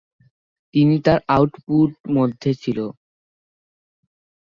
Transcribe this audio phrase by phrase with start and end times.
[0.73, 2.79] তিনি তার আউটপুট মধ্যে ছিল।